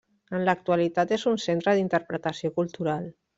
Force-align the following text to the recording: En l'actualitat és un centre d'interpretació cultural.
En 0.37 0.45
l'actualitat 0.45 1.13
és 1.17 1.25
un 1.33 1.37
centre 1.43 1.75
d'interpretació 1.81 2.53
cultural. 2.57 3.07